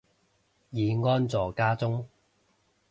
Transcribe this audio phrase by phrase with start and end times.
[0.03, 0.03] 已
[1.03, 2.07] 安坐家中